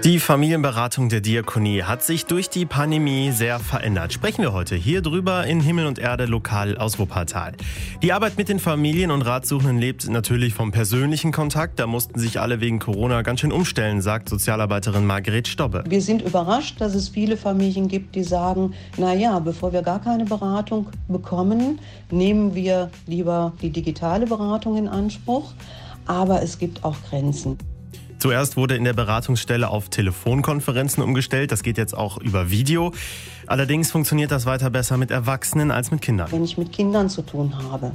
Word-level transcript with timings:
Die 0.00 0.20
Familienberatung 0.20 1.10
der 1.10 1.20
Diakonie 1.20 1.82
hat 1.82 2.02
sich 2.02 2.24
durch 2.24 2.48
die 2.48 2.64
Pandemie 2.64 3.30
sehr 3.30 3.60
verändert. 3.60 4.14
Sprechen 4.14 4.40
wir 4.40 4.54
heute 4.54 4.74
hier 4.74 5.02
drüber 5.02 5.44
in 5.46 5.60
Himmel 5.60 5.84
und 5.84 5.98
Erde 5.98 6.24
lokal 6.24 6.78
aus 6.78 6.98
Wuppertal. 6.98 7.52
Die 8.00 8.14
Arbeit 8.14 8.38
mit 8.38 8.48
den 8.48 8.58
Familien 8.58 9.10
und 9.10 9.20
Ratsuchenden 9.20 9.78
lebt 9.78 10.08
natürlich 10.08 10.54
vom 10.54 10.72
persönlichen 10.72 11.30
Kontakt. 11.30 11.78
Da 11.78 11.86
mussten 11.86 12.18
sich 12.18 12.40
alle 12.40 12.62
wegen 12.62 12.78
Corona 12.78 13.20
ganz 13.20 13.40
schön 13.40 13.52
umstellen, 13.52 14.00
sagt 14.00 14.30
Sozialarbeiterin 14.30 15.04
Margret 15.04 15.46
Stobbe. 15.46 15.84
Wir 15.86 16.00
sind 16.00 16.22
überrascht, 16.22 16.80
dass 16.80 16.94
es 16.94 17.10
viele 17.10 17.36
Familien 17.36 17.86
gibt, 17.86 18.14
die 18.14 18.24
sagen, 18.24 18.72
na 18.96 19.12
ja, 19.12 19.40
bevor 19.40 19.74
wir 19.74 19.82
gar 19.82 20.00
keine 20.00 20.24
Beratung 20.24 20.88
bekommen, 21.06 21.78
nehmen 22.10 22.54
wir 22.54 22.90
lieber 23.06 23.52
die 23.60 23.70
digitale 23.70 24.26
Beratung 24.26 24.78
in 24.78 24.88
Anspruch. 24.88 25.52
Aber 26.06 26.42
es 26.42 26.58
gibt 26.58 26.82
auch 26.82 26.96
Grenzen. 27.10 27.58
Zuerst 28.22 28.56
wurde 28.56 28.76
in 28.76 28.84
der 28.84 28.92
Beratungsstelle 28.92 29.68
auf 29.68 29.88
Telefonkonferenzen 29.88 31.02
umgestellt. 31.02 31.50
Das 31.50 31.64
geht 31.64 31.76
jetzt 31.76 31.92
auch 31.92 32.18
über 32.18 32.50
Video. 32.50 32.92
Allerdings 33.48 33.90
funktioniert 33.90 34.30
das 34.30 34.46
weiter 34.46 34.70
besser 34.70 34.96
mit 34.96 35.10
Erwachsenen 35.10 35.72
als 35.72 35.90
mit 35.90 36.02
Kindern. 36.02 36.30
Wenn 36.30 36.44
ich 36.44 36.56
mit 36.56 36.70
Kindern 36.70 37.10
zu 37.10 37.22
tun 37.22 37.52
habe, 37.60 37.90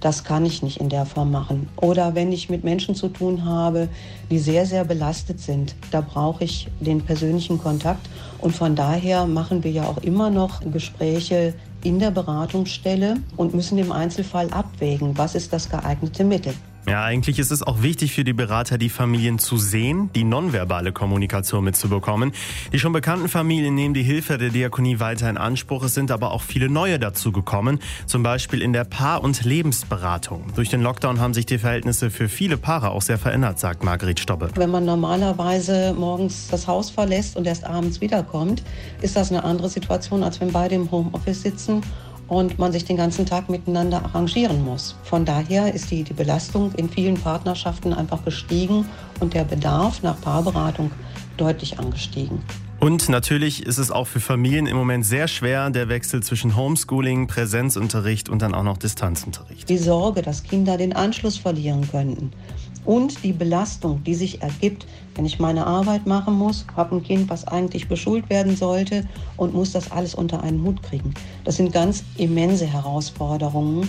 das 0.00 0.24
kann 0.24 0.44
ich 0.44 0.64
nicht 0.64 0.78
in 0.78 0.88
der 0.88 1.06
Form 1.06 1.30
machen. 1.30 1.68
Oder 1.76 2.16
wenn 2.16 2.32
ich 2.32 2.50
mit 2.50 2.64
Menschen 2.64 2.96
zu 2.96 3.06
tun 3.06 3.44
habe, 3.44 3.88
die 4.32 4.40
sehr, 4.40 4.66
sehr 4.66 4.84
belastet 4.84 5.38
sind, 5.38 5.76
da 5.92 6.00
brauche 6.00 6.42
ich 6.42 6.66
den 6.80 7.00
persönlichen 7.02 7.58
Kontakt. 7.58 8.10
Und 8.40 8.56
von 8.56 8.74
daher 8.74 9.26
machen 9.26 9.62
wir 9.62 9.70
ja 9.70 9.84
auch 9.84 9.98
immer 9.98 10.28
noch 10.28 10.60
Gespräche 10.72 11.54
in 11.84 12.00
der 12.00 12.10
Beratungsstelle 12.10 13.18
und 13.36 13.54
müssen 13.54 13.78
im 13.78 13.92
Einzelfall 13.92 14.50
abwägen, 14.50 15.16
was 15.16 15.36
ist 15.36 15.52
das 15.52 15.70
geeignete 15.70 16.24
Mittel. 16.24 16.54
Ja, 16.88 17.04
eigentlich 17.04 17.38
ist 17.38 17.50
es 17.50 17.62
auch 17.62 17.82
wichtig 17.82 18.14
für 18.14 18.24
die 18.24 18.32
Berater, 18.32 18.78
die 18.78 18.88
Familien 18.88 19.38
zu 19.38 19.58
sehen, 19.58 20.08
die 20.14 20.24
nonverbale 20.24 20.90
Kommunikation 20.90 21.62
mitzubekommen. 21.64 22.32
Die 22.72 22.78
schon 22.78 22.94
bekannten 22.94 23.28
Familien 23.28 23.74
nehmen 23.74 23.92
die 23.92 24.02
Hilfe 24.02 24.38
der 24.38 24.48
Diakonie 24.48 24.98
weiter 24.98 25.28
in 25.28 25.36
Anspruch. 25.36 25.82
Es 25.82 25.92
sind 25.92 26.10
aber 26.10 26.32
auch 26.32 26.40
viele 26.40 26.70
neue 26.70 26.98
dazu 26.98 27.30
gekommen, 27.30 27.80
zum 28.06 28.22
Beispiel 28.22 28.62
in 28.62 28.72
der 28.72 28.84
Paar- 28.84 29.22
und 29.22 29.44
Lebensberatung. 29.44 30.46
Durch 30.54 30.70
den 30.70 30.80
Lockdown 30.80 31.20
haben 31.20 31.34
sich 31.34 31.44
die 31.44 31.58
Verhältnisse 31.58 32.08
für 32.10 32.30
viele 32.30 32.56
Paare 32.56 32.88
auch 32.92 33.02
sehr 33.02 33.18
verändert, 33.18 33.58
sagt 33.58 33.84
Margret 33.84 34.18
Stobbe. 34.18 34.48
Wenn 34.54 34.70
man 34.70 34.86
normalerweise 34.86 35.92
morgens 35.92 36.48
das 36.48 36.66
Haus 36.66 36.88
verlässt 36.88 37.36
und 37.36 37.46
erst 37.46 37.64
abends 37.64 38.00
wiederkommt, 38.00 38.62
ist 39.02 39.14
das 39.14 39.30
eine 39.30 39.44
andere 39.44 39.68
Situation, 39.68 40.22
als 40.22 40.40
wenn 40.40 40.52
beide 40.52 40.76
im 40.76 40.90
Homeoffice 40.90 41.42
sitzen 41.42 41.82
und 42.28 42.58
man 42.58 42.72
sich 42.72 42.84
den 42.84 42.96
ganzen 42.96 43.26
Tag 43.26 43.48
miteinander 43.48 44.04
arrangieren 44.04 44.64
muss. 44.64 44.96
Von 45.02 45.24
daher 45.24 45.74
ist 45.74 45.90
die, 45.90 46.04
die 46.04 46.12
Belastung 46.12 46.72
in 46.74 46.88
vielen 46.88 47.16
Partnerschaften 47.16 47.92
einfach 47.92 48.24
gestiegen 48.24 48.86
und 49.20 49.34
der 49.34 49.44
Bedarf 49.44 50.02
nach 50.02 50.20
Paarberatung 50.20 50.90
deutlich 51.36 51.78
angestiegen. 51.78 52.42
Und 52.80 53.08
natürlich 53.08 53.66
ist 53.66 53.78
es 53.78 53.90
auch 53.90 54.06
für 54.06 54.20
Familien 54.20 54.66
im 54.66 54.76
Moment 54.76 55.04
sehr 55.04 55.26
schwer, 55.26 55.68
der 55.70 55.88
Wechsel 55.88 56.22
zwischen 56.22 56.54
Homeschooling, 56.54 57.26
Präsenzunterricht 57.26 58.28
und 58.28 58.40
dann 58.40 58.54
auch 58.54 58.62
noch 58.62 58.76
Distanzunterricht. 58.76 59.68
Die 59.68 59.78
Sorge, 59.78 60.22
dass 60.22 60.44
Kinder 60.44 60.76
den 60.76 60.94
Anschluss 60.94 61.36
verlieren 61.36 61.88
könnten 61.90 62.30
und 62.84 63.22
die 63.22 63.32
Belastung, 63.32 64.02
die 64.04 64.14
sich 64.14 64.42
ergibt, 64.42 64.86
wenn 65.14 65.26
ich 65.26 65.38
meine 65.38 65.66
Arbeit 65.66 66.06
machen 66.06 66.34
muss, 66.34 66.64
habe 66.76 66.96
ein 66.96 67.02
Kind, 67.02 67.28
was 67.28 67.46
eigentlich 67.46 67.88
beschult 67.88 68.28
werden 68.30 68.56
sollte 68.56 69.06
und 69.36 69.54
muss 69.54 69.72
das 69.72 69.90
alles 69.90 70.14
unter 70.14 70.42
einen 70.42 70.62
Hut 70.62 70.82
kriegen. 70.82 71.12
Das 71.44 71.56
sind 71.56 71.72
ganz 71.72 72.04
immense 72.16 72.66
Herausforderungen 72.66 73.88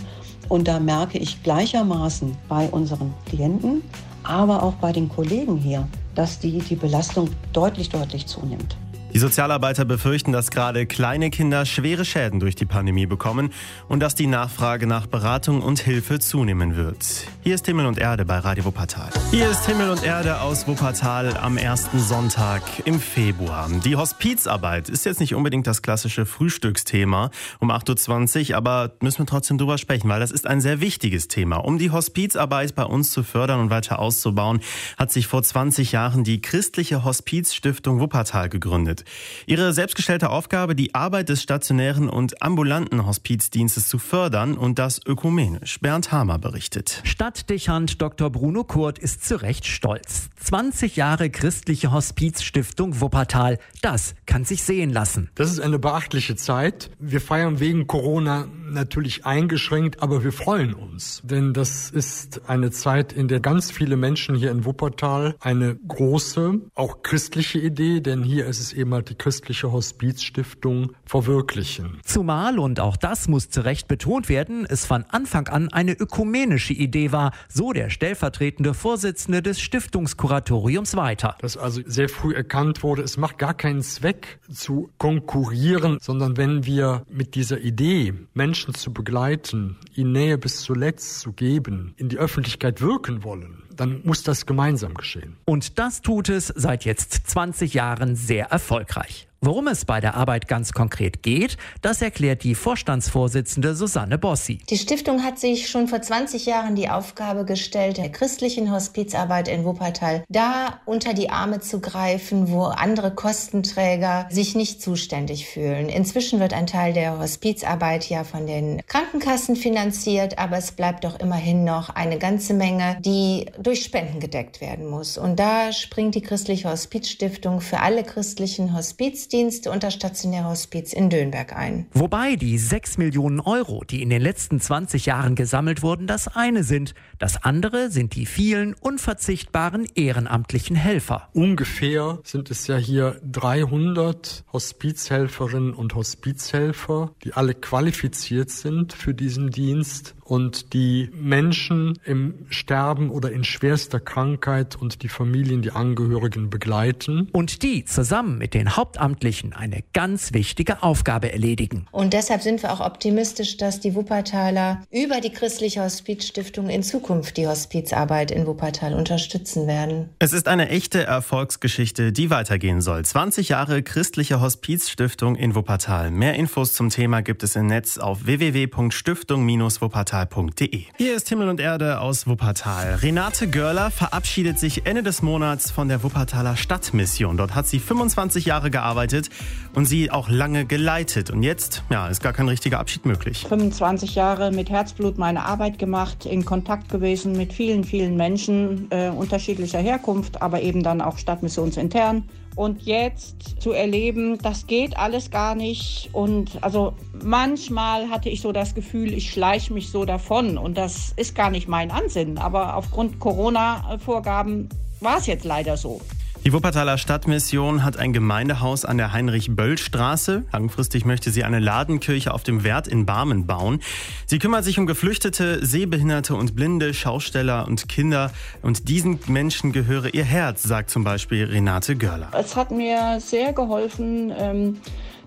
und 0.50 0.68
da 0.68 0.80
merke 0.80 1.18
ich 1.18 1.42
gleichermaßen 1.44 2.36
bei 2.48 2.68
unseren 2.70 3.14
Klienten, 3.26 3.84
aber 4.24 4.64
auch 4.64 4.74
bei 4.74 4.92
den 4.92 5.08
Kollegen 5.08 5.58
hier, 5.58 5.88
dass 6.16 6.40
die, 6.40 6.60
die 6.60 6.76
Belastung 6.76 7.30
deutlich, 7.54 7.90
deutlich 7.90 8.26
zunimmt. 8.26 8.76
Die 9.12 9.18
Sozialarbeiter 9.18 9.86
befürchten, 9.86 10.32
dass 10.32 10.52
gerade 10.52 10.86
kleine 10.86 11.32
Kinder 11.32 11.66
schwere 11.66 12.06
Schäden 12.06 12.40
durch 12.40 12.54
die 12.54 12.66
Pandemie 12.66 13.08
bekommen 13.08 13.52
und 13.88 14.02
dass 14.02 14.14
die 14.14 14.28
Nachfrage 14.28 14.86
nach 14.86 15.08
Beratung 15.08 15.64
und 15.64 15.80
Hilfe 15.80 16.20
zunehmen 16.20 16.76
wird. 16.76 17.26
Hier 17.42 17.56
ist 17.56 17.66
Himmel 17.66 17.88
und 17.88 17.98
Erde 17.98 18.24
bei 18.24 18.38
Radio 18.38 18.66
Wuppertal. 18.66 19.10
Hier 19.32 19.50
ist 19.50 19.66
Himmel 19.66 19.90
und 19.90 20.04
Erde 20.04 20.42
aus 20.42 20.68
Wuppertal 20.68 21.36
am 21.38 21.58
ersten 21.58 22.00
Sonntag 22.00 22.62
im 22.86 23.00
Februar. 23.00 23.68
Die 23.84 23.96
Hospizarbeit 23.96 24.90
ist 24.90 25.06
jetzt 25.06 25.20
nicht 25.20 25.34
unbedingt 25.34 25.66
das 25.66 25.82
klassische 25.82 26.28
Frühstücksthema 26.28 27.32
um 27.60 27.72
8.20 27.72 28.52
Uhr, 28.52 28.58
aber 28.58 28.92
müssen 29.02 29.20
wir 29.20 29.26
trotzdem 29.26 29.58
drüber 29.58 29.80
sprechen, 29.80 30.08
weil 30.08 30.20
das 30.20 30.30
ist 30.30 30.46
ein 30.46 30.62
sehr 30.62 30.82
wichtiges 30.82 31.28
Thema. 31.28 31.58
Um 31.58 31.80
die 31.80 31.90
Hospizarbeit 31.90 32.76
bei 32.76 32.84
uns 32.84 33.10
zu 33.10 33.24
fördern 33.24 33.60
und 33.60 33.70
weiter 33.72 33.98
auszubauen, 33.98 34.60
hat 34.98 35.12
sich 35.12 35.26
vor 35.26 35.42
20 35.42 35.94
Jahren 35.94 36.24
die 36.24 36.42
Christliche 36.42 37.04
Hospizstiftung 37.04 38.00
Wuppertal 38.00 38.50
gegründet. 38.50 38.99
Ihre 39.46 39.74
selbstgestellte 39.74 40.30
Aufgabe, 40.30 40.76
die 40.76 40.96
Arbeit 40.96 41.30
des 41.30 41.42
stationären 41.42 42.10
und 42.10 42.42
ambulanten 42.42 43.06
Hospizdienstes 43.06 43.88
zu 43.88 44.00
fördern 44.00 44.58
und 44.58 44.80
das 44.80 45.00
ökumenisch. 45.06 45.80
Bernd 45.80 46.12
Hamer 46.12 46.40
berichtet. 46.40 47.02
Stadtdechant 47.04 48.02
Dr. 48.02 48.30
Bruno 48.30 48.64
Kurt 48.64 49.00
ist 49.00 49.26
zu 49.26 49.42
Recht 49.42 49.66
stolz. 49.66 50.30
20 50.44 50.96
Jahre 50.96 51.30
christliche 51.30 51.92
Hospizstiftung 51.92 53.02
Wuppertal. 53.02 53.60
Das 53.82 54.16
kann 54.26 54.46
sich 54.46 54.64
sehen 54.64 54.90
lassen. 54.92 55.30
Das 55.36 55.52
ist 55.52 55.60
eine 55.60 55.80
beachtliche 55.80 56.36
Zeit. 56.36 56.92
Wir 57.00 57.22
feiern 57.22 57.60
wegen 57.60 57.88
Corona 57.88 58.48
natürlich 58.74 59.26
eingeschränkt, 59.26 60.02
aber 60.02 60.24
wir 60.26 60.34
freuen 60.34 60.74
uns. 60.74 61.22
Denn 61.24 61.54
das 61.54 61.90
ist 61.90 62.50
eine 62.50 62.72
Zeit, 62.72 63.14
in 63.14 63.30
der 63.30 63.40
ganz 63.40 63.72
viele 63.72 63.96
Menschen 63.96 64.36
hier 64.36 64.52
in 64.52 64.66
Wuppertal 64.66 65.36
eine 65.40 65.76
große, 65.88 66.60
auch 66.76 67.02
christliche 67.02 67.60
Idee, 67.60 68.02
denn 68.02 68.24
hier 68.24 68.46
ist 68.46 68.60
es 68.60 68.74
eben 68.74 68.90
Thema 68.90 69.04
die 69.04 69.14
christliche 69.14 69.72
Hospizstiftung 69.72 70.94
verwirklichen. 71.06 72.00
Zumal, 72.04 72.58
und 72.58 72.80
auch 72.80 72.98
das 72.98 73.28
muss 73.28 73.50
zu 73.50 73.64
Recht 73.64 73.88
betont 73.88 74.28
werden, 74.28 74.66
es 74.68 74.84
von 74.86 75.06
Anfang 75.10 75.48
an 75.48 75.72
eine 75.72 75.94
ökumenische 75.94 76.74
Idee 76.74 77.12
war, 77.12 77.32
so 77.48 77.72
der 77.72 77.92
stellvertretende 77.92 78.74
Vorsitzende 78.74 79.44
des 79.44 79.62
Stiftungskuratoriums 79.62 80.96
weiter. 80.96 81.36
Dass 81.40 81.56
also 81.56 81.82
sehr 81.86 82.10
früh 82.10 82.34
erkannt 82.34 82.82
wurde, 82.82 83.04
es 83.04 83.18
macht 83.18 83.38
gar 83.38 83.54
keinen 83.54 83.84
Zweck 83.84 84.40
zu 84.52 84.90
konkurrieren, 84.98 86.00
sondern 86.02 86.38
wenn 86.38 86.66
wir 86.66 87.04
mit 87.12 87.36
dieser 87.36 87.60
Idee, 87.60 88.16
Menschen 88.34 88.59
zu 88.74 88.94
begleiten, 88.94 89.78
ihnen 90.00 90.12
Nähe 90.12 90.38
bis 90.38 90.62
zuletzt 90.62 91.20
zu 91.20 91.34
geben, 91.34 91.94
in 91.98 92.10
die 92.10 92.18
Öffentlichkeit 92.18 92.82
wirken 92.82 93.24
wollen, 93.24 93.64
dann 93.76 94.02
muss 94.04 94.24
das 94.24 94.46
gemeinsam 94.46 94.94
geschehen. 94.94 95.38
Und 95.46 95.80
das 95.80 96.02
tut 96.02 96.30
es 96.30 96.48
seit 96.48 96.86
jetzt 96.86 97.28
20 97.28 97.74
Jahren 97.74 98.16
sehr 98.16 98.48
erfolgreich. 98.48 99.30
Worum 99.42 99.68
es 99.68 99.86
bei 99.86 100.02
der 100.02 100.16
Arbeit 100.16 100.50
ganz 100.50 100.74
konkret 100.74 101.24
geht, 101.24 101.56
das 101.82 102.02
erklärt 102.02 102.44
die 102.44 102.56
Vorstandsvorsitzende 102.56 103.74
Susanne 103.74 104.18
Bossi. 104.18 104.58
Die 104.70 104.78
Stiftung 104.78 105.24
hat 105.24 105.40
sich 105.40 105.70
schon 105.70 105.88
vor 105.88 106.02
20 106.02 106.46
Jahren 106.46 106.76
die 106.76 106.90
Aufgabe 106.90 107.46
gestellt, 107.46 107.96
der 107.96 108.10
christlichen 108.10 108.70
Hospizarbeit 108.70 109.48
in 109.48 109.64
Wuppertal 109.64 110.26
da 110.28 110.82
unter 110.86 111.14
die 111.14 111.30
Arme 111.30 111.62
zu 111.62 111.80
greifen, 111.80 112.52
wo 112.52 112.64
andere 112.66 113.16
Kostenträger 113.16 114.28
sich 114.30 114.56
nicht 114.56 114.82
zuständig 114.82 115.48
fühlen. 115.48 115.88
Inzwischen 115.88 116.42
wird 116.42 116.52
ein 116.52 116.68
Teil 116.68 116.92
der 116.92 117.18
Hospizarbeit 117.18 118.10
ja 118.10 118.26
von 118.26 118.46
den 118.46 118.82
Krankenkassen 118.88 119.56
finanziert, 119.56 119.89
aber 120.38 120.58
es 120.58 120.72
bleibt 120.72 121.04
doch 121.04 121.20
immerhin 121.20 121.64
noch 121.64 121.90
eine 121.90 122.18
ganze 122.18 122.54
Menge, 122.54 122.98
die 123.02 123.46
durch 123.62 123.84
Spenden 123.84 124.20
gedeckt 124.20 124.62
werden 124.62 124.88
muss. 124.88 125.18
Und 125.18 125.40
da 125.40 125.72
springt 125.72 126.16
die 126.16 126.22
christliche 126.22 126.70
Hospizstiftung 126.70 127.62
für 127.62 127.80
alle 127.80 128.04
christlichen 128.04 128.76
Hospiz 128.76 129.00
Hospizdienste 129.00 129.72
und 129.72 129.84
das 129.84 129.94
stationäre 129.94 130.50
Hospiz 130.50 130.94
in 130.94 131.10
Dönberg 131.10 131.56
ein. 131.56 131.86
Wobei 131.94 132.36
die 132.36 132.58
6 132.58 132.98
Millionen 132.98 133.40
Euro, 133.40 133.84
die 133.84 134.02
in 134.02 134.10
den 134.10 134.22
letzten 134.22 134.60
20 134.60 135.06
Jahren 135.06 135.36
gesammelt 135.36 135.82
wurden, 135.82 136.08
das 136.08 136.28
eine 136.28 136.64
sind. 136.64 136.94
Das 137.18 137.44
andere 137.44 137.92
sind 137.92 138.16
die 138.16 138.26
vielen 138.26 138.74
unverzichtbaren 138.74 139.88
ehrenamtlichen 139.96 140.76
Helfer. 140.76 141.30
Ungefähr 141.34 142.20
sind 142.24 142.52
es 142.52 142.68
ja 142.68 142.78
hier 142.78 143.20
300 143.24 144.44
Hospizhelferinnen 144.52 145.74
und 145.74 145.96
Hospizhelfer, 145.96 147.12
die 147.24 147.34
alle 147.34 147.54
qualifiziert 147.54 148.50
sind 148.50 148.94
für 148.94 149.14
diesen 149.14 149.50
Dienst 149.50 149.79
Dienst 149.80 150.14
und 150.30 150.74
die 150.74 151.10
Menschen 151.14 151.98
im 152.06 152.46
Sterben 152.50 153.10
oder 153.10 153.32
in 153.32 153.44
schwerster 153.44 154.00
Krankheit 154.00 154.76
und 154.76 155.02
die 155.02 155.08
Familien, 155.08 155.62
die 155.64 155.72
Angehörigen 155.72 156.50
begleiten. 156.50 157.30
Und 157.32 157.64
die 157.64 157.84
zusammen 157.86 158.38
mit 158.38 158.54
den 158.54 158.76
Hauptamtlichen 158.76 159.54
eine 159.54 159.84
ganz 159.94 160.34
wichtige 160.34 160.84
Aufgabe 160.84 161.32
erledigen. 161.32 161.88
Und 161.92 162.14
deshalb 162.14 162.44
sind 162.44 162.62
wir 162.62 162.72
auch 162.72 162.80
optimistisch, 162.80 163.58
dass 163.58 163.80
die 163.80 163.96
Wuppertaler 163.96 164.84
über 164.92 165.20
die 165.20 165.32
Christliche 165.32 165.82
Hospizstiftung 165.82 166.70
in 166.70 166.84
Zukunft 166.84 167.38
die 167.38 167.48
Hospizarbeit 167.48 168.30
in 168.30 168.46
Wuppertal 168.46 168.94
unterstützen 168.94 169.66
werden. 169.66 170.10
Es 170.20 170.32
ist 170.32 170.48
eine 170.48 170.70
echte 170.70 171.04
Erfolgsgeschichte, 171.04 172.12
die 172.12 172.30
weitergehen 172.30 172.82
soll. 172.82 173.04
20 173.04 173.50
Jahre 173.50 173.82
Christliche 173.82 174.42
Hospizstiftung 174.42 175.36
in 175.36 175.56
Wuppertal. 175.56 176.12
Mehr 176.12 176.36
Infos 176.36 176.74
zum 176.74 176.90
Thema 176.90 177.22
gibt 177.22 177.42
es 177.42 177.56
im 177.56 177.66
Netz 177.66 177.98
auf 177.98 178.26
www.stiftung-wuppertal 178.28 180.19
radiowuppertal.de. 180.20 180.84
Hier 180.98 181.16
ist 181.16 181.30
Himmel 181.30 181.50
und 181.50 181.60
Erde 181.60 182.02
aus 182.02 182.28
Wuppertal. 182.28 182.96
Renate 182.96 183.50
Görler 183.50 183.92
verabschiedet 183.92 184.60
sich 184.60 184.86
Ende 184.86 185.04
des 185.04 185.22
Monats 185.22 185.72
von 185.72 185.88
der 185.88 186.04
Wuppertaler 186.04 186.56
Stadtmission. 186.58 187.38
Dort 187.38 187.56
hat 187.56 187.68
sie 187.68 187.80
25 187.80 188.46
Jahre 188.46 188.72
gearbeitet 188.72 189.30
und 189.74 189.86
sie 189.86 190.12
auch 190.12 190.30
lange 190.30 190.66
geleitet. 190.66 191.32
Und 191.32 191.44
jetzt, 191.44 191.84
ja, 191.90 192.08
ist 192.08 192.22
gar 192.22 192.34
kein 192.34 192.48
richtiger 192.48 192.80
Abschied 192.80 193.06
möglich. 193.06 193.46
25 193.48 194.16
Jahre 194.16 194.52
mit 194.52 194.70
Herzblut 194.70 195.18
meine 195.18 195.46
Arbeit 195.46 195.80
gemacht, 195.80 196.26
in 196.26 196.46
Kontakt 196.46 196.90
gewesen 196.90 197.34
mit 197.34 197.54
vielen, 197.54 197.84
vielen 197.84 198.16
Menschen 198.16 198.88
äh, 198.92 199.10
unterschiedlicher 199.10 199.80
Herkunft, 199.80 200.42
aber 200.42 200.62
eben 200.62 200.84
dann 200.84 201.02
auch 201.02 201.18
stadtmissionsintern. 201.18 202.24
Und 202.56 202.82
jetzt 202.82 203.62
zu 203.62 203.72
erleben, 203.72 204.38
das 204.40 204.68
geht 204.68 204.98
alles 204.98 205.32
gar 205.32 205.56
nicht. 205.56 206.10
Und 206.12 206.62
also 206.62 206.94
manchmal 207.24 208.10
hatte 208.10 208.30
ich 208.30 208.42
so 208.42 208.52
das 208.52 208.76
Gefühl, 208.76 209.14
ich 209.14 209.32
schleiche 209.32 209.74
mich 209.74 209.92
so 209.92 210.04
davon. 210.10 210.58
Und 210.58 210.78
das 210.78 211.14
ist 211.16 211.36
gar 211.36 211.50
nicht 211.50 211.68
mein 211.68 211.92
Ansinnen. 211.92 212.38
Aber 212.38 212.76
aufgrund 212.76 213.20
Corona-Vorgaben 213.20 214.68
war 215.00 215.18
es 215.18 215.28
jetzt 215.28 215.46
leider 215.46 215.78
so. 215.78 216.02
Die 216.46 216.54
Wuppertaler 216.54 216.98
Stadtmission 216.98 217.84
hat 217.84 217.98
ein 217.98 218.14
Gemeindehaus 218.14 218.86
an 218.86 218.98
der 218.98 219.12
Heinrich-Böll-Straße. 219.12 220.44
Langfristig 220.54 221.04
möchte 221.04 221.32
sie 221.32 221.44
eine 221.44 221.60
Ladenkirche 221.60 222.34
auf 222.34 222.44
dem 222.44 222.64
Wert 222.64 222.88
in 222.88 223.06
Barmen 223.06 223.46
bauen. 223.46 223.82
Sie 224.26 224.40
kümmert 224.40 224.64
sich 224.64 224.80
um 224.80 224.86
Geflüchtete, 224.86 225.66
Sehbehinderte 225.66 226.36
und 226.36 226.56
Blinde, 226.56 226.94
Schausteller 226.94 227.68
und 227.68 227.90
Kinder. 227.90 228.32
Und 228.62 228.88
diesen 228.88 229.20
Menschen 229.28 229.74
gehöre 229.74 230.14
ihr 230.14 230.24
Herz, 230.24 230.64
sagt 230.64 230.92
zum 230.92 231.04
Beispiel 231.04 231.44
Renate 231.44 231.98
Görler. 231.98 232.32
Es 232.32 232.56
hat 232.56 232.72
mir 232.72 233.20
sehr 233.20 233.52
geholfen, 233.52 234.32
ähm, 234.38 234.78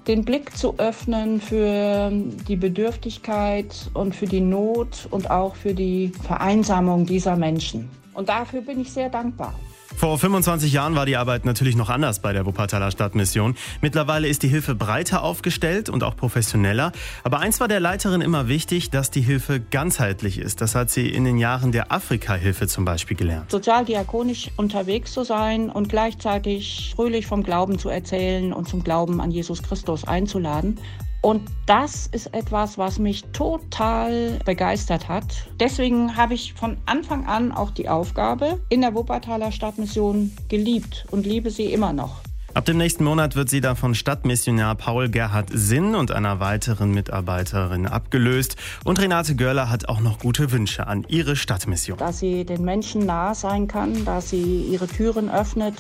den 0.07 0.25
Blick 0.25 0.57
zu 0.57 0.79
öffnen 0.79 1.41
für 1.41 2.11
die 2.49 2.57
Bedürftigkeit 2.57 3.91
und 3.95 4.15
für 4.15 4.27
die 4.27 4.41
Not 4.41 5.07
und 5.11 5.31
auch 5.31 5.55
für 5.55 5.75
die 5.75 6.13
Vereinsamung 6.27 7.07
dieser 7.07 7.37
Menschen. 7.37 7.89
Und 8.15 8.29
dafür 8.29 8.61
bin 8.61 8.81
ich 8.81 8.93
sehr 8.93 9.09
dankbar. 9.09 9.55
Vor 9.97 10.19
25 10.19 10.73
Jahren 10.73 10.95
war 10.95 11.07
die 11.07 11.17
Arbeit 11.17 11.45
natürlich 11.45 11.77
noch 11.77 11.89
anders 11.89 12.21
bei 12.21 12.33
der 12.33 12.45
Wuppertaler 12.47 12.91
Stadtmission. 12.91 13.55
Mittlerweile 13.81 14.29
ist 14.29 14.43
die 14.43 14.49
Hilfe 14.49 14.75
breiter 14.75 15.23
aufgestellt 15.23 15.89
und 15.89 16.03
auch 16.03 16.17
professioneller. 16.17 16.93
Aber 17.23 17.41
eins 17.41 17.61
war 17.61 17.69
der 17.69 17.81
Leiterin 17.81 18.21
immer 18.21 18.49
wichtig, 18.49 18.91
dass 18.91 19.11
die 19.11 19.21
Hilfe 19.21 19.61
ganzheitlich 19.61 20.39
ist. 20.39 20.61
Das 20.61 20.75
hat 20.75 20.91
sie 20.91 21.09
in 21.09 21.25
den 21.25 21.39
Jahren 21.39 21.73
der 21.73 21.93
Afrika-Hilfe 21.93 22.67
zum 22.67 22.85
Beispiel 22.85 23.17
gelernt. 23.17 23.51
Sozialdiakonisch 23.51 24.51
unterwegs 24.57 25.13
zu 25.13 25.25
sein 25.25 25.71
und 25.71 25.89
gleichzeitig 25.89 26.93
fröhlich 26.97 27.27
vom 27.27 27.43
Glauben 27.43 27.79
zu 27.79 27.89
erzählen 27.89 28.53
und 28.53 28.69
zum 28.69 28.83
Glauben 28.83 29.21
an 29.21 29.31
Jesus 29.31 29.63
Christus 29.63 30.05
einzuladen. 30.05 30.79
Und 31.23 31.49
das 31.67 32.09
ist 32.09 32.35
etwas, 32.35 32.79
was 32.79 32.99
mich 32.99 33.23
total 33.33 34.41
begeistert 34.45 35.09
hat. 35.09 35.49
Deswegen 35.61 36.17
habe 36.17 36.35
ich 36.35 36.53
von 36.53 36.77
Anfang 36.85 37.27
an 37.27 37.53
auch 37.53 37.71
die 37.71 37.89
Aufgabe 37.89 38.61
in 38.69 38.81
der 38.81 38.95
Wuppertaler 38.95 39.53
Stadtmission 39.53 40.33
geliebt 40.49 41.07
und 41.13 41.25
liebe 41.25 41.51
sie 41.51 41.73
immer 41.73 41.93
noch. 41.93 42.23
Ab 42.55 42.67
dem 42.67 42.77
nächsten 42.77 43.05
Monat 43.05 43.35
wird 43.35 43.49
sie 43.49 43.63
da 43.63 43.75
von 43.75 43.95
Stadtmissionar 43.95 44.75
Paul 44.75 45.09
Gerhard 45.09 45.49
Sinn 45.55 45.95
und 45.95 46.11
einer 46.11 46.39
weiteren 46.39 46.91
Mitarbeiterin 46.93 47.87
abgelöst. 47.87 48.57
Und 48.85 49.01
Renate 49.01 49.35
Görler 49.37 49.71
hat 49.71 49.89
auch 49.89 50.01
noch 50.01 50.19
gute 50.19 50.53
Wünsche 50.53 50.87
an 50.87 51.07
ihre 51.09 51.35
Stadtmission. 51.35 51.97
Dass 51.97 52.19
sie 52.19 52.45
den 52.45 52.63
Menschen 52.63 53.07
nah 53.07 53.35
sein 53.35 53.69
kann, 53.69 54.05
dass 54.05 54.29
sie 54.29 54.67
ihre 54.71 54.87
Türen 54.87 55.31
öffnet, 55.31 55.77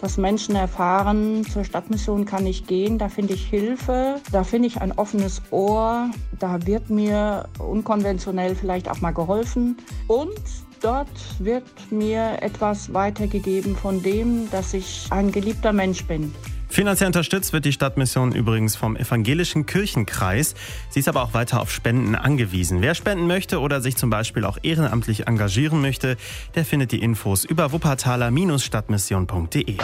dass 0.00 0.16
Menschen 0.16 0.56
erfahren, 0.56 1.46
zur 1.46 1.62
Stadtmission 1.62 2.24
kann 2.24 2.44
ich 2.44 2.66
gehen, 2.66 2.98
da 2.98 3.08
finde 3.08 3.34
ich 3.34 3.46
Hilfe, 3.46 4.20
da 4.32 4.42
finde 4.42 4.66
ich 4.66 4.80
ein 4.80 4.90
offenes 4.98 5.42
Ohr, 5.52 6.10
da 6.40 6.66
wird 6.66 6.90
mir 6.90 7.48
unkonventionell 7.58 8.56
vielleicht 8.56 8.90
auch 8.90 9.00
mal 9.00 9.12
geholfen. 9.12 9.76
Und 10.08 10.40
Dort 10.86 11.08
wird 11.40 11.64
mir 11.90 12.40
etwas 12.42 12.94
weitergegeben 12.94 13.74
von 13.74 14.04
dem, 14.04 14.48
dass 14.52 14.72
ich 14.72 15.08
ein 15.10 15.32
geliebter 15.32 15.72
Mensch 15.72 16.04
bin. 16.04 16.32
Finanziell 16.68 17.06
unterstützt 17.06 17.52
wird 17.52 17.64
die 17.64 17.72
Stadtmission 17.72 18.32
übrigens 18.32 18.76
vom 18.76 18.96
Evangelischen 18.96 19.66
Kirchenkreis. 19.66 20.54
Sie 20.90 21.00
ist 21.00 21.08
aber 21.08 21.22
auch 21.22 21.32
weiter 21.32 21.60
auf 21.60 21.70
Spenden 21.70 22.14
angewiesen. 22.14 22.82
Wer 22.82 22.94
spenden 22.94 23.26
möchte 23.26 23.60
oder 23.60 23.80
sich 23.80 23.96
zum 23.96 24.10
Beispiel 24.10 24.44
auch 24.44 24.58
ehrenamtlich 24.62 25.26
engagieren 25.26 25.80
möchte, 25.80 26.16
der 26.54 26.64
findet 26.64 26.92
die 26.92 27.00
Infos 27.00 27.44
über 27.44 27.72
wuppertaler-stadtmission.de. 27.72 29.76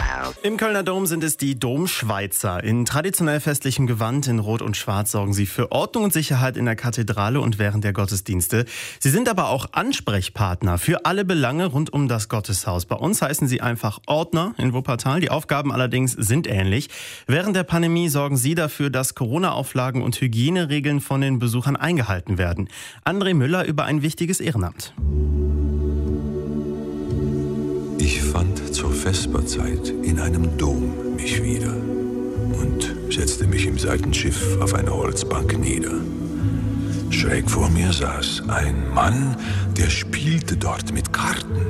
Im 0.43 0.57
Kölner 0.57 0.83
Dom 0.83 1.05
sind 1.05 1.23
es 1.23 1.37
die 1.37 1.57
Domschweizer. 1.57 2.63
In 2.63 2.85
traditionell 2.85 3.39
festlichem 3.39 3.87
Gewand 3.87 4.27
in 4.27 4.39
Rot 4.39 4.61
und 4.61 4.77
Schwarz 4.77 5.11
sorgen 5.11 5.33
sie 5.33 5.45
für 5.45 5.71
Ordnung 5.71 6.03
und 6.03 6.13
Sicherheit 6.13 6.57
in 6.57 6.65
der 6.65 6.75
Kathedrale 6.75 7.39
und 7.39 7.59
während 7.59 7.85
der 7.85 7.93
Gottesdienste. 7.93 8.65
Sie 8.99 9.09
sind 9.09 9.29
aber 9.29 9.49
auch 9.49 9.67
Ansprechpartner 9.71 10.77
für 10.77 11.05
alle 11.05 11.25
Belange 11.25 11.67
rund 11.67 11.93
um 11.93 12.07
das 12.07 12.29
Gotteshaus. 12.29 12.85
Bei 12.85 12.97
uns 12.97 13.21
heißen 13.21 13.47
sie 13.47 13.61
einfach 13.61 13.99
Ordner 14.05 14.53
in 14.57 14.73
Wuppertal. 14.73 15.21
Die 15.21 15.31
Aufgaben 15.31 15.71
allerdings 15.71 16.11
sind 16.11 16.45
ähnlich 16.45 16.72
nämlich 16.73 16.89
während 17.27 17.55
der 17.55 17.63
Pandemie 17.63 18.09
sorgen 18.09 18.37
Sie 18.37 18.55
dafür, 18.55 18.89
dass 18.89 19.15
Corona-Auflagen 19.15 20.01
und 20.01 20.19
Hygieneregeln 20.19 21.01
von 21.01 21.21
den 21.21 21.39
Besuchern 21.39 21.75
eingehalten 21.75 22.37
werden. 22.37 22.69
André 23.05 23.33
Müller 23.33 23.65
über 23.65 23.85
ein 23.85 24.01
wichtiges 24.01 24.39
Ehrenamt. 24.39 24.93
Ich 27.99 28.21
fand 28.21 28.73
zur 28.73 28.91
Vesperzeit 28.91 29.89
in 30.03 30.19
einem 30.19 30.57
Dom 30.57 31.15
mich 31.15 31.41
wieder 31.43 31.73
und 31.73 32.95
setzte 33.09 33.45
mich 33.47 33.65
im 33.67 33.77
Seitenschiff 33.77 34.59
auf 34.59 34.73
eine 34.73 34.91
Holzbank 34.91 35.57
nieder. 35.59 35.93
Schräg 37.11 37.49
vor 37.49 37.69
mir 37.69 37.93
saß 37.93 38.43
ein 38.49 38.91
Mann, 38.93 39.37
der 39.77 39.89
spielte 39.89 40.57
dort 40.57 40.91
mit 40.91 41.13
Karten. 41.13 41.61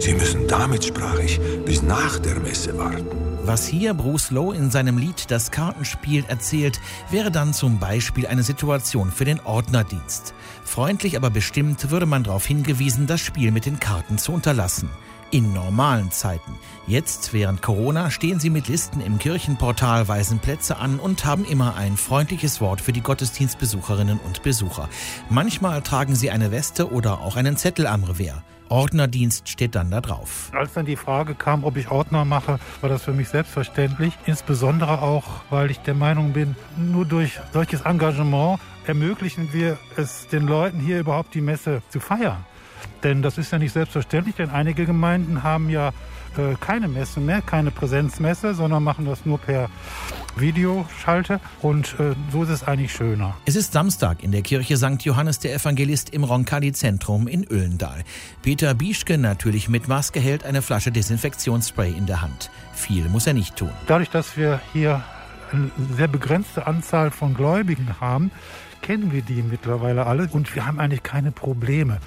Sie 0.00 0.14
müssen 0.14 0.48
damit, 0.48 0.84
sprach 0.84 1.18
ich, 1.18 1.38
bis 1.66 1.82
nach 1.82 2.18
der 2.18 2.40
Messe 2.40 2.76
warten. 2.76 3.33
Was 3.46 3.66
hier 3.66 3.92
Bruce 3.92 4.30
Lowe 4.30 4.56
in 4.56 4.70
seinem 4.70 4.96
Lied 4.96 5.30
Das 5.30 5.50
Kartenspiel 5.50 6.24
erzählt, 6.28 6.80
wäre 7.10 7.30
dann 7.30 7.52
zum 7.52 7.78
Beispiel 7.78 8.26
eine 8.26 8.42
Situation 8.42 9.12
für 9.12 9.26
den 9.26 9.38
Ordnerdienst. 9.40 10.32
Freundlich 10.64 11.14
aber 11.14 11.28
bestimmt 11.28 11.90
würde 11.90 12.06
man 12.06 12.24
darauf 12.24 12.46
hingewiesen, 12.46 13.06
das 13.06 13.20
Spiel 13.20 13.50
mit 13.50 13.66
den 13.66 13.78
Karten 13.78 14.16
zu 14.16 14.32
unterlassen. 14.32 14.88
In 15.34 15.52
normalen 15.52 16.12
Zeiten. 16.12 16.52
Jetzt, 16.86 17.32
während 17.32 17.60
Corona, 17.60 18.12
stehen 18.12 18.38
sie 18.38 18.50
mit 18.50 18.68
Listen 18.68 19.00
im 19.00 19.18
Kirchenportal, 19.18 20.06
weisen 20.06 20.38
Plätze 20.38 20.76
an 20.76 21.00
und 21.00 21.24
haben 21.24 21.44
immer 21.44 21.74
ein 21.74 21.96
freundliches 21.96 22.60
Wort 22.60 22.80
für 22.80 22.92
die 22.92 23.00
Gottesdienstbesucherinnen 23.00 24.20
und 24.20 24.44
Besucher. 24.44 24.88
Manchmal 25.28 25.82
tragen 25.82 26.14
sie 26.14 26.30
eine 26.30 26.52
Weste 26.52 26.92
oder 26.92 27.18
auch 27.18 27.34
einen 27.34 27.56
Zettel 27.56 27.88
am 27.88 28.04
Revers. 28.04 28.42
Ordnerdienst 28.68 29.48
steht 29.48 29.74
dann 29.74 29.90
da 29.90 30.00
drauf. 30.00 30.52
Als 30.52 30.74
dann 30.74 30.86
die 30.86 30.94
Frage 30.94 31.34
kam, 31.34 31.64
ob 31.64 31.76
ich 31.76 31.90
Ordner 31.90 32.24
mache, 32.24 32.60
war 32.80 32.88
das 32.88 33.02
für 33.02 33.12
mich 33.12 33.28
selbstverständlich. 33.28 34.16
Insbesondere 34.26 35.02
auch, 35.02 35.42
weil 35.50 35.68
ich 35.72 35.80
der 35.80 35.94
Meinung 35.94 36.32
bin, 36.32 36.54
nur 36.76 37.06
durch 37.06 37.40
solches 37.52 37.80
Engagement 37.80 38.60
ermöglichen 38.86 39.52
wir 39.52 39.78
es 39.96 40.28
den 40.28 40.46
Leuten 40.46 40.78
hier 40.78 41.00
überhaupt 41.00 41.34
die 41.34 41.40
Messe 41.40 41.82
zu 41.88 41.98
feiern. 41.98 42.44
Denn 43.04 43.22
das 43.22 43.38
ist 43.38 43.52
ja 43.52 43.58
nicht 43.58 43.72
selbstverständlich, 43.72 44.34
denn 44.36 44.50
einige 44.50 44.86
Gemeinden 44.86 45.42
haben 45.42 45.68
ja 45.68 45.90
äh, 46.38 46.56
keine 46.58 46.88
Messe 46.88 47.20
mehr, 47.20 47.42
keine 47.42 47.70
Präsenzmesse, 47.70 48.54
sondern 48.54 48.82
machen 48.82 49.04
das 49.04 49.26
nur 49.26 49.38
per 49.38 49.68
Videoschalte 50.36 51.38
und 51.60 51.94
äh, 52.00 52.14
so 52.32 52.42
ist 52.42 52.48
es 52.48 52.64
eigentlich 52.64 52.92
schöner. 52.92 53.36
Es 53.44 53.56
ist 53.56 53.72
Samstag 53.72 54.22
in 54.22 54.32
der 54.32 54.42
Kirche 54.42 54.76
St. 54.76 55.02
Johannes 55.02 55.38
der 55.38 55.54
Evangelist 55.54 56.10
im 56.10 56.24
Roncalli-Zentrum 56.24 57.28
in 57.28 57.46
Öllendal. 57.48 58.02
Peter 58.42 58.74
Bieschke, 58.74 59.18
natürlich 59.18 59.68
mit 59.68 59.86
Maske, 59.86 60.18
hält 60.18 60.44
eine 60.44 60.62
Flasche 60.62 60.90
Desinfektionsspray 60.90 61.92
in 61.92 62.06
der 62.06 62.22
Hand. 62.22 62.50
Viel 62.72 63.08
muss 63.10 63.26
er 63.26 63.34
nicht 63.34 63.56
tun. 63.56 63.70
Dadurch, 63.86 64.10
dass 64.10 64.36
wir 64.36 64.60
hier 64.72 65.04
eine 65.52 65.70
sehr 65.96 66.08
begrenzte 66.08 66.66
Anzahl 66.66 67.10
von 67.10 67.34
Gläubigen 67.34 68.00
haben, 68.00 68.32
kennen 68.82 69.12
wir 69.12 69.22
die 69.22 69.42
mittlerweile 69.42 70.06
alle 70.06 70.28
und 70.32 70.54
wir 70.54 70.66
haben 70.66 70.80
eigentlich 70.80 71.02
keine 71.02 71.30
Probleme 71.30 72.00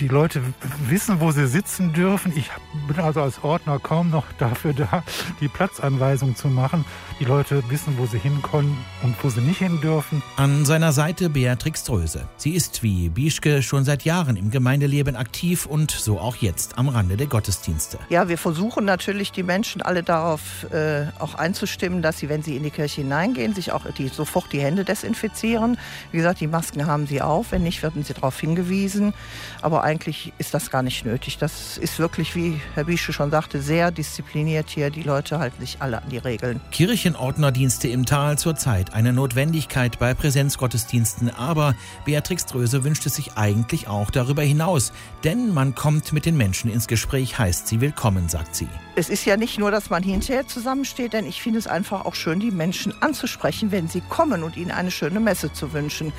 die 0.00 0.08
Leute 0.08 0.40
wissen, 0.88 1.20
wo 1.20 1.30
sie 1.30 1.46
sitzen 1.46 1.92
dürfen. 1.92 2.32
Ich 2.34 2.50
bin 2.88 2.98
also 2.98 3.20
als 3.20 3.44
Ordner 3.44 3.78
kaum 3.78 4.10
noch 4.10 4.24
dafür 4.38 4.72
da, 4.72 5.04
die 5.40 5.48
Platzanweisung 5.48 6.34
zu 6.34 6.48
machen. 6.48 6.84
Die 7.20 7.24
Leute 7.26 7.62
wissen, 7.68 7.98
wo 7.98 8.06
sie 8.06 8.18
hinkommen 8.18 8.78
und 9.02 9.14
wo 9.22 9.28
sie 9.28 9.42
nicht 9.42 9.58
hin 9.58 9.80
dürfen. 9.82 10.22
An 10.36 10.64
seiner 10.64 10.92
Seite 10.92 11.28
Beatrix 11.28 11.84
Dröse. 11.84 12.26
Sie 12.38 12.52
ist 12.52 12.82
wie 12.82 13.10
Bischke 13.10 13.62
schon 13.62 13.84
seit 13.84 14.04
Jahren 14.04 14.36
im 14.36 14.50
Gemeindeleben 14.50 15.16
aktiv 15.16 15.66
und 15.66 15.90
so 15.90 16.18
auch 16.18 16.36
jetzt 16.36 16.78
am 16.78 16.88
Rande 16.88 17.18
der 17.18 17.26
Gottesdienste. 17.26 17.98
Ja, 18.08 18.28
wir 18.28 18.38
versuchen 18.38 18.86
natürlich 18.86 19.32
die 19.32 19.42
Menschen 19.42 19.82
alle 19.82 20.02
darauf 20.02 20.66
äh, 20.72 21.06
auch 21.18 21.34
einzustimmen, 21.34 22.00
dass 22.00 22.18
sie, 22.18 22.30
wenn 22.30 22.42
sie 22.42 22.56
in 22.56 22.62
die 22.62 22.70
Kirche 22.70 23.02
hineingehen, 23.02 23.54
sich 23.54 23.72
auch 23.72 23.84
die, 23.98 24.08
sofort 24.08 24.50
die 24.52 24.60
Hände 24.60 24.84
desinfizieren. 24.84 25.76
Wie 26.10 26.16
gesagt, 26.16 26.40
die 26.40 26.46
Masken 26.46 26.86
haben 26.86 27.06
sie 27.06 27.20
auf. 27.20 27.52
Wenn 27.52 27.62
nicht, 27.62 27.82
werden 27.82 28.02
sie 28.02 28.14
darauf 28.14 28.40
hingewiesen. 28.40 29.12
Aber 29.60 29.84
eigentlich 29.90 30.32
ist 30.38 30.54
das 30.54 30.70
gar 30.70 30.82
nicht 30.82 31.04
nötig. 31.04 31.36
Das 31.38 31.76
ist 31.76 31.98
wirklich, 31.98 32.36
wie 32.36 32.60
Herr 32.74 32.84
Bische 32.84 33.12
schon 33.12 33.32
sagte, 33.32 33.60
sehr 33.60 33.90
diszipliniert 33.90 34.70
hier. 34.70 34.90
Die 34.90 35.02
Leute 35.02 35.40
halten 35.40 35.60
sich 35.60 35.78
alle 35.82 36.00
an 36.00 36.08
die 36.08 36.18
Regeln. 36.18 36.60
Kirchenordnerdienste 36.70 37.88
im 37.88 38.06
Tal 38.06 38.38
zurzeit 38.38 38.94
eine 38.94 39.12
Notwendigkeit 39.12 39.98
bei 39.98 40.14
Präsenzgottesdiensten, 40.14 41.30
aber 41.30 41.74
Beatrix 42.04 42.46
Dröse 42.46 42.84
wünscht 42.84 43.04
es 43.06 43.16
sich 43.16 43.36
eigentlich 43.36 43.88
auch 43.88 44.12
darüber 44.12 44.42
hinaus, 44.42 44.92
denn 45.24 45.52
man 45.52 45.74
kommt 45.74 46.12
mit 46.12 46.24
den 46.24 46.36
Menschen 46.36 46.70
ins 46.70 46.86
Gespräch, 46.86 47.38
heißt 47.38 47.66
sie 47.66 47.80
willkommen, 47.80 48.28
sagt 48.28 48.54
sie. 48.54 48.68
Es 48.94 49.08
ist 49.08 49.24
ja 49.24 49.36
nicht 49.36 49.58
nur, 49.58 49.72
dass 49.72 49.90
man 49.90 50.04
hinterher 50.04 50.46
zusammensteht, 50.46 51.14
denn 51.14 51.26
ich 51.26 51.42
finde 51.42 51.58
es 51.58 51.66
einfach 51.66 52.04
auch 52.04 52.14
schön, 52.14 52.38
die 52.38 52.52
Menschen 52.52 52.94
anzusprechen, 53.02 53.72
wenn 53.72 53.88
sie 53.88 54.02
kommen 54.02 54.44
und 54.44 54.56
ihnen 54.56 54.70
eine 54.70 54.92
schöne 54.92 55.18
Messe 55.18 55.52
zu 55.52 55.72
wünschen. 55.72 56.12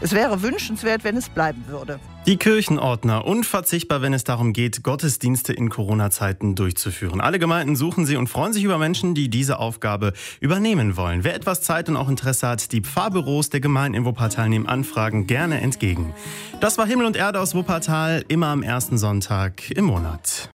Es 0.00 0.12
wäre 0.12 0.40
wünschenswert, 0.40 1.04
wenn 1.04 1.18
es 1.18 1.28
bleiben 1.28 1.66
würde. 1.66 2.00
Die 2.26 2.36
Kirchenordner 2.36 3.24
unverzichtbar, 3.24 4.02
wenn 4.02 4.12
es 4.12 4.24
darum 4.24 4.52
geht, 4.52 4.82
Gottesdienste 4.82 5.54
in 5.54 5.70
Corona-Zeiten 5.70 6.54
durchzuführen. 6.54 7.20
Alle 7.20 7.38
Gemeinden 7.38 7.76
suchen 7.76 8.04
sie 8.04 8.16
und 8.16 8.28
freuen 8.28 8.52
sich 8.52 8.62
über 8.62 8.76
Menschen, 8.76 9.14
die 9.14 9.30
diese 9.30 9.58
Aufgabe 9.58 10.12
übernehmen 10.38 10.96
wollen. 10.98 11.24
Wer 11.24 11.34
etwas 11.34 11.62
Zeit 11.62 11.88
und 11.88 11.96
auch 11.96 12.08
Interesse 12.10 12.46
hat, 12.46 12.72
die 12.72 12.82
Pfarrbüros 12.82 13.48
der 13.48 13.60
Gemeinden 13.60 13.96
in 13.96 14.04
Wuppertal 14.04 14.48
nehmen 14.50 14.66
Anfragen 14.66 15.26
gerne 15.26 15.60
entgegen. 15.60 16.14
Das 16.60 16.76
war 16.76 16.86
Himmel 16.86 17.06
und 17.06 17.16
Erde 17.16 17.40
aus 17.40 17.54
Wuppertal, 17.54 18.24
immer 18.28 18.48
am 18.48 18.62
ersten 18.62 18.98
Sonntag 18.98 19.70
im 19.70 19.86
Monat. 19.86 20.48